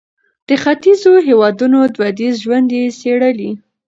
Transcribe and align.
د 0.47 0.49
ختیځو 0.63 1.13
هېوادونو 1.27 1.79
دودیز 1.95 2.35
ژوند 2.43 2.67
یې 2.77 2.83
څېړلی. 2.99 3.51